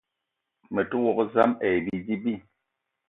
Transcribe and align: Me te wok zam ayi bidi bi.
Me 0.73 0.81
te 0.89 0.95
wok 1.03 1.19
zam 1.33 1.51
ayi 1.65 1.79
bidi 1.85 2.15
bi. 2.23 2.33